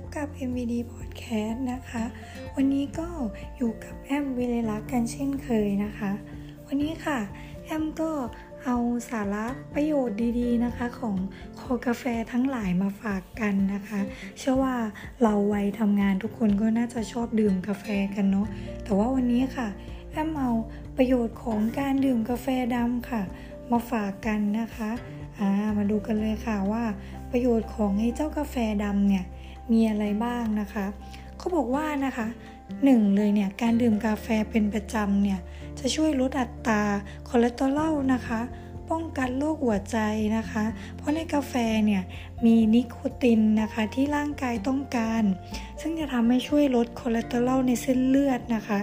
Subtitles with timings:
[0.00, 2.04] บกับ MVD Podcast นะคะ
[2.56, 3.08] วันนี้ก็
[3.56, 6.10] อยู่กับแอมวิเลลักกันเช่นเคยนะคะ
[6.66, 7.18] วันนี้ค่ะ
[7.64, 8.10] แอมก็
[8.64, 8.76] เอา
[9.10, 11.16] สาระประโยชน์ดีๆนะคะ ของ
[11.60, 14.00] คกาแฟทั้งหลายมาฝากกันนะคะ
[14.38, 14.76] เชื่อว่า
[15.22, 18.46] เราวัยทำงานทุกคนก็น่าจะชอบดื่มกาแฟกันเนาะ
[18.84, 19.68] แต่ว่าวันนี้ค่ะ
[20.10, 20.50] แอมเอา
[20.96, 23.22] ประโยชน์ของการดื่มกาแฟดำค่ะ
[23.72, 26.84] มาฝากกันนะคะามาดูกันเลยค่ะว่า
[27.30, 29.24] ประโยชน์ของไอ้เจ้ากาแฟดำเนี่ย
[29.72, 30.86] มีอะไรบ้างนะคะ
[31.36, 32.26] เขาบอกว่านะคะ
[32.84, 35.40] หนึ่งเลยเนี่ยการดื่มกาแฟเป็นประจำเนี่ย
[35.78, 36.82] จะช่วยลดอัตรา
[37.28, 38.40] คอเลสเตอรอลนะคะ
[38.90, 39.98] ป้องกันโรคหัวใจ
[40.36, 40.64] นะคะ
[40.96, 41.54] เพราะในกาแฟ
[41.86, 42.02] เนี่ย
[42.44, 45.22] มีนิโคตินนะคะที่ร่างกายต้องการ
[45.80, 48.80] ซึ่งจะทำให้ช่วยลดคอเลสเตอรอลในเส้นเลือดนะคะ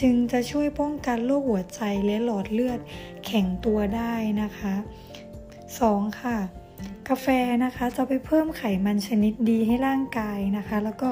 [0.00, 2.78] จึงจะช่วยป้องกันโรคหัวใจและหลอดเลือด
[3.26, 4.74] แข็งตัวได้นะคะ
[5.46, 6.20] 2.
[6.20, 6.61] ค่ะ
[7.08, 7.26] กาแฟ
[7.64, 11.10] นะคะจะไปเพิ่มไขมันชนิดดีให้ร่างกายนะคะ แล้วก็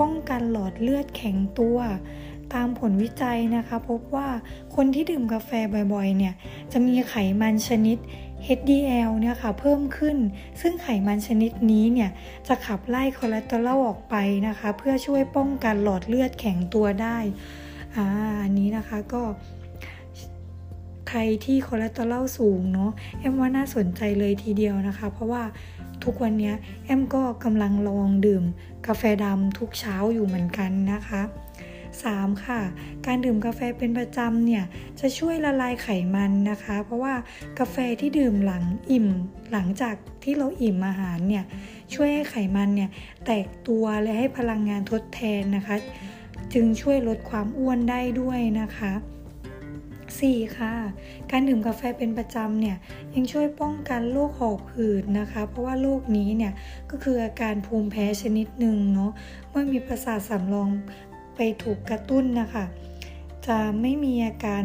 [0.00, 1.78] ป้องกันหลอดเลือดแข็งตัว
[2.54, 4.28] ตามผลวิจัยนะคะ พบว่า
[4.74, 5.50] คนที่ดื่มกาแฟ
[5.92, 6.34] บ่อยๆ เนี่ย
[6.72, 7.98] จะมีไขมันชนิด
[8.58, 10.16] HDL เนี่ยค่ะเพิ่มขึ้น
[10.60, 12.10] ซึ่งไขมันชนิดนี้เนี่ย
[12.48, 14.14] จะขับไล่คอเลสเตอรอลออกไป
[14.48, 17.18] นะคะ เพื่อช่วยป้องกันหลอดเลือดแข็งตัวได้
[17.96, 18.06] อ่า
[18.42, 19.22] อันนี้นะคะก็
[21.12, 25.42] ใครที่คอเลสเตอรอลสูงเนาะแอมว่าน่าสนใจเลยทีเดียวนะคะ เพราะว่า
[26.04, 26.52] ทุกวันนี้
[26.84, 28.44] แอมก็กำลังลองดื่ม
[28.86, 31.20] กาแฟดำทุกเช้าอยู่เหมือนกันนะคะ
[31.82, 32.44] 3.
[32.44, 32.60] ค่ะ
[33.06, 34.64] การดื่มกาแฟเป็นประจำเนี่ย
[35.00, 37.14] จะช่วยละลายไขมันนะคะ เพราะว่า
[37.58, 39.06] กาแฟที่ดื่มหลังอิ่ม
[39.52, 39.94] หลังจาก
[40.24, 41.44] ที่เราอิ่มอาหารเนี่ย
[41.94, 42.90] ช่วยให้ไขมันเนี่ย
[43.26, 45.76] แตกตัวและให้พลังงานทดแทนนะคะ
[46.52, 48.92] จึงช่วยลดความอ้วนได้ด้วยนะคะ
[50.30, 50.58] 4.
[50.58, 50.74] ค่ะ
[51.30, 52.76] การดื่มกาแฟเป็นประจำเนี่ย
[53.14, 56.52] ยังช่วยป้องกันโรคหอบหืดนะคะ เพราะว่าโรคนี้เนี่ย
[56.90, 59.12] ก็คืออาการภูมิแพ้ชนิดหนึ่งเนาะ
[59.50, 60.68] เมื่อมีประสาทสำรอง
[61.36, 62.64] ไปถูกกระตุ้นนะคะ
[63.46, 64.64] จะไม่มีอาการ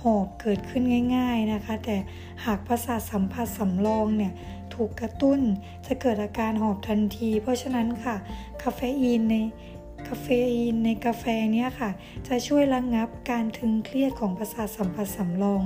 [0.00, 0.82] หอบเกิดขึ้น
[1.16, 1.96] ง่าย ๆนะคะ แต่
[2.44, 4.32] หากประสาทสัมผัสสำรองเนี่ย
[4.74, 5.40] ถูกกระตุ้น
[5.86, 8.16] จะเกิดอาการหอบทันที เพราะฉะนั้นค่ะ
[8.62, 9.36] คาเฟอีนใน
[10.20, 11.90] เฟอีนในกาแฟเนี่ยค่ะ
[12.28, 15.62] จะช่วยระงงับการทึงเครียดของประสาทสัมผัสสำรอง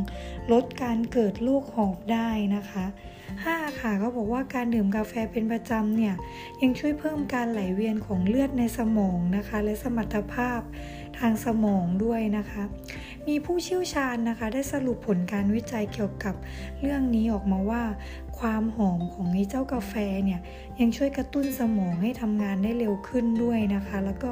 [0.52, 2.84] ลดการเกิดลูกหอบได้นะคะ
[3.36, 3.80] 5.
[3.80, 6.14] ค่ะเขาบอกว่าการดื่มกาแฟเป็นประจำเนี่ย
[6.62, 10.60] ยังช่วยเพิ่มการไหลเวียนของเลือดในสมองนะคะ และสมรรถภาพ
[11.18, 12.62] ทางสมองด้วยนะคะ
[13.28, 16.34] มีผู้เชี่ยวชาญนะคะ ได้สรุปผลการวิจัยเกี่ยวกับ
[16.80, 17.82] เรื่องนี้ออกมาว่า
[18.38, 20.40] ความหอมของไอ้เจ้ากาแฟเนี่ย
[20.80, 24.30] ยังช่วยกระตุ้นสมองให้ทำงานได้เร็วขึ้นด้วยนะคะ แล้วก็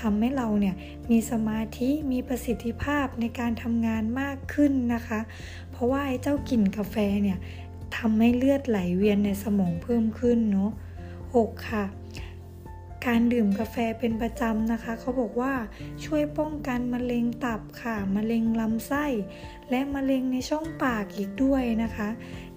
[0.00, 0.74] ทำให้เราเนี่ย
[1.10, 5.20] มีสมาธิมีประสิทธิภาพในการทำงานมากขึ้นนะคะ
[5.72, 7.38] เพราะว่าไอ้เจ้ากลิ่นกาแฟเนี่ย
[7.96, 10.70] ทำให้เลือดไหลเวียนในสมองเพิ่มขึ้นเนาะ
[11.18, 11.68] 6.
[11.70, 11.84] ค่ะ
[13.06, 15.54] การดื่มกาแฟเป็นประจำนะคะ เขาบอกว่า
[16.04, 19.06] ช่วยป้องกันมะเร็งตับค่ะ มะเร็งลำไส้
[19.70, 22.08] และมะเร็งในช่องปากอีกด้วยนะคะ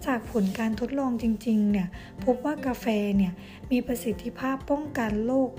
[0.05, 1.87] จากผลการทดลองจริงๆเนี่ย
[2.23, 2.85] พบว่ากาแฟ
[3.17, 3.33] เนี่ย
[3.71, 5.49] มีประสิทธิภาพป้องกันโรค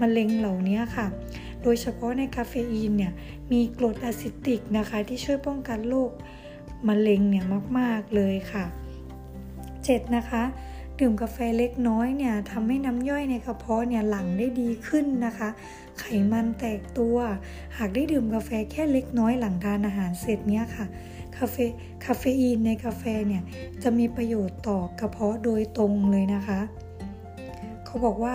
[0.00, 1.06] มะเร็งเหล่านี้ค่ะ
[1.62, 3.12] โดยเฉพาะในคาเฟอีนเนี่ย
[3.52, 6.10] มีกรดอะซิติกนะคะที่ช่วยป้องกันโรค
[6.88, 7.44] มะเร็งเนี่ย
[7.78, 8.64] มาก ๆ เลยค่ะ
[9.88, 10.16] 7.
[10.16, 10.42] นะคะ
[11.00, 15.48] ดื่มกาแฟเล็กน้อยเนี่ยทำให้น้ำย่อยในกระเพาะเนี่ยหลั่งได้ดีขึ้นนะคะ
[15.98, 17.16] ไขมันแตกตัว
[17.76, 20.86] หากได้ดื่มกาแฟแค่เล็กน้อยหลังทานอาหารเสร็จเนี่ยค่ะ
[21.36, 21.56] คาเฟ
[22.04, 23.42] คาเฟอีนในกาแฟเนี่ย
[23.82, 26.60] จะมีประโยชน์ต่อกระเพาะโดยตรงเลยนะคะ
[27.84, 28.32] เขาบอกว่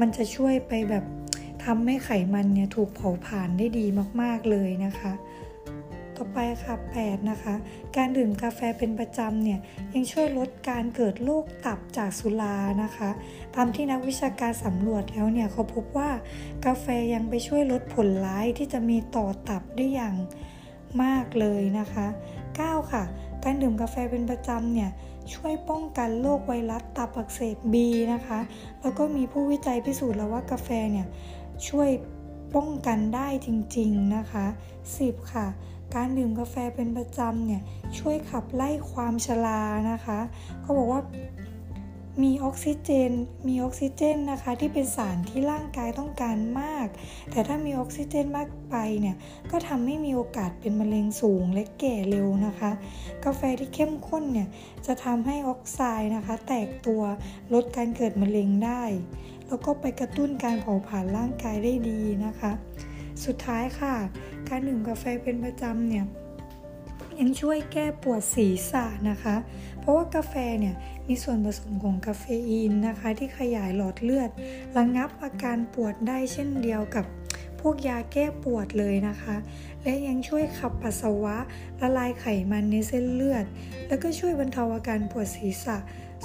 [0.00, 1.04] มันจะช่วยไปแบบ
[1.64, 3.86] ทำให้ไขมันเนี่ยถูกเผาผลาญได้ดี
[4.20, 5.12] มาก ๆเลยนะคะ
[6.16, 7.54] ต่อไปค่ะ8นะคะ
[7.96, 9.58] การดื่มกาแฟเป็นประจำเนี่ย
[9.94, 13.10] ยังช่วยลดการเกิดโรคตับจากสุรานะคะ
[13.54, 16.10] ตามที่นักวิชาการสำรวจแล้วเนี่ยเขาพบว่า
[16.66, 20.14] กาแฟยังไปช่วยลดผลร้ายที่จะมีต่อตับได้อย่าง
[21.02, 22.06] มากเลยนะคะ
[22.48, 23.04] 9 ค่ะ
[23.44, 24.90] การดื่มกาแฟเป็นประจำเนี่ย
[25.34, 28.40] ช่วยป้องกันโรคไวรัสตับอักเสบบีนะคะ
[28.80, 31.06] แล้วก็มีผู้วิจัยพิสูจน์แล้วว่ากาแฟเนี่ย
[31.68, 31.90] ช่วย
[32.54, 34.46] ป้องกันได้จริงๆนะคะ
[34.88, 35.46] 10 ค่ะ
[35.94, 37.62] การดื่มกาแฟเป็นประจำเนี่ย
[37.98, 40.18] ช่วยขับไล่ความชรานะคะ
[40.62, 41.00] เขาบอกว่า
[42.22, 43.12] มีออกซิเจน
[43.48, 46.86] มีออกซิเจนนะคะที่เป็นสารที่ร่างกายต้องการมาก
[47.30, 49.16] แต่ถ้ามีออกซิเจนมากไปเนี่ย
[49.50, 52.70] ก็ทำให้มีโอกาสเป็นมะเร็งสูงและแก่เร็วนะคะ
[53.24, 54.48] กาแฟที่เข้มข้นเนี่ย
[54.86, 57.02] จะทำให้ออกไซด์นะคะ แตกตัว
[57.54, 58.82] ลดการเกิดมะเร็งได้
[59.48, 62.52] แล้วก็ไปกระตุ้นการเผาผลาญร่างกายได้ดีนะคะ
[63.26, 63.94] สุดท้ายค่ะ
[64.48, 66.04] การดื่มกาแฟเป็นประจำเนี่ย
[67.20, 69.36] ยังช่วยแก้ปวดศีรษะนะคะ
[69.80, 70.74] เพราะว่ากาแฟเนี่ย
[71.08, 74.30] มีส่วนผสมของคาเฟอีนนะคะ ที่ขยายหลอดเลือด
[74.76, 77.04] ระงับอาการปวดได้เช่นเดียวกับ
[77.60, 79.36] พวกยาแก้ปวดเลยนะคะ
[79.82, 81.36] และยังช่วยขับปัสสาวะ
[81.80, 83.44] ละลายไขมันในเส้นเลือด
[83.88, 85.76] แล้วก็ช่วยบรรเทาอาการปวดศีรษะ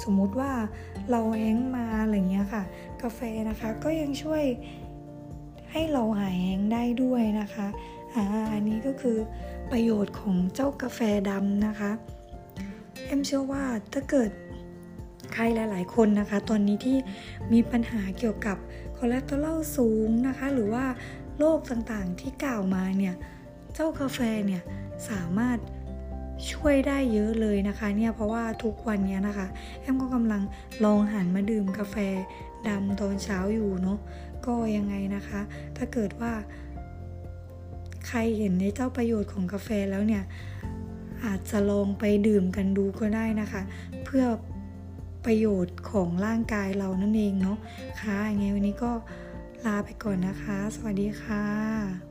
[0.02, 0.52] สมมุติว่า
[1.10, 2.62] เราแห้งมาอะไรเงี้ยค่ะ
[3.02, 4.44] กาแฟนะคะก็ยังช่วย
[5.72, 7.66] ให้เราหายแห้งได้ด้วยนะคะ
[8.14, 9.18] อ่าอันนี้ก็คือ
[9.70, 11.00] ประโยชน์ของเจ้ากาแฟ
[11.30, 11.90] ดำนะคะ
[13.06, 14.30] เอ็มเชื่อว่าถ้าเกิด
[15.32, 16.98] ใครหลาย ๆ คนนะคะ ตอนนี้ที่
[17.52, 18.56] มีปัญหาเกี่ยวกับ
[18.96, 20.84] คอเลสเตอรอลสูงนะคะ หรือว่า
[21.38, 23.14] โรคต่างๆที่กล่าวมาเนี่ย
[23.74, 24.62] เจ้ากาแฟเนี่ย
[25.10, 25.58] สามารถ
[26.52, 29.46] ช่วยได้เยอะเลยนะคะเนี่ยเพราะว่าทุกวันนี้นะคะ
[29.80, 30.42] แอมก็กำลัง
[30.84, 31.96] ลองหันมาดื่มกาแฟ
[32.68, 33.98] ดำตอนเช้าอยู่เนาะ
[34.46, 35.40] ก็ยังไงนะคะ
[35.76, 36.32] ถ้าเกิดว่า
[38.06, 40.22] ใครเห็นในเจ้าประโยชน์ของกาแฟแล้วเนี่ย
[41.24, 43.62] อาจจะลองไปดื่มกันดูก็ได้นะคะ
[44.04, 44.24] เพื่อ
[45.24, 47.58] ประโยชน์ของร่างกายเรานั่นเองเนาะ
[48.00, 48.92] ค่ะยังไงวันนี้ก็
[49.66, 52.09] ลาไปก่อนนะคะ สวัสดีค่ะ